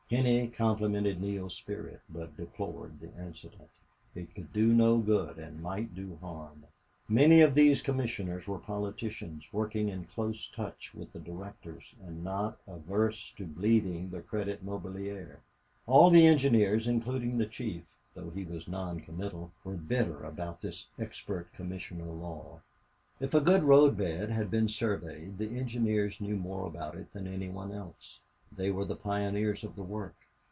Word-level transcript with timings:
Henney 0.11 0.49
complimented 0.49 1.21
Neale's 1.21 1.53
spirit, 1.55 2.01
but 2.09 2.35
deplored 2.35 2.99
the 2.99 3.15
incident. 3.17 3.69
It 4.13 4.35
could 4.35 4.51
do 4.51 4.73
no 4.73 4.97
good 4.97 5.37
and 5.39 5.61
might 5.63 5.95
do 5.95 6.17
harm. 6.19 6.65
Many 7.07 7.39
of 7.39 7.55
these 7.55 7.81
commissioners 7.81 8.45
were 8.45 8.59
politicians, 8.59 9.47
working 9.53 9.87
in 9.87 10.03
close 10.03 10.49
touch 10.49 10.93
with 10.93 11.13
the 11.13 11.19
directors, 11.21 11.95
and 12.05 12.25
not 12.25 12.57
averse 12.67 13.31
to 13.37 13.45
bleeding 13.45 14.09
the 14.09 14.19
Credit 14.21 14.61
Mobilier. 14.65 15.39
All 15.87 16.09
the 16.09 16.27
engineers, 16.27 16.89
including 16.89 17.37
the 17.37 17.45
chief, 17.45 17.95
though 18.13 18.31
he 18.31 18.43
was 18.43 18.67
noncommittal, 18.67 19.53
were 19.63 19.75
bitter 19.75 20.25
about 20.25 20.59
this 20.59 20.87
expert 20.99 21.53
commissioner 21.53 22.11
law. 22.11 22.59
If 23.21 23.33
a 23.33 23.39
good 23.39 23.63
road 23.63 23.95
bed 23.95 24.29
had 24.29 24.51
been 24.51 24.67
surveyed, 24.67 25.37
the 25.37 25.57
engineers 25.57 26.19
knew 26.19 26.35
more 26.35 26.65
about 26.67 26.95
it 26.95 27.13
than 27.13 27.27
any 27.27 27.47
one 27.47 27.71
else. 27.71 28.19
They 28.53 28.69
were 28.69 28.83
the 28.83 28.97
pioneers 28.97 29.63
of 29.63 29.77
the 29.77 29.81
work. 29.83 30.13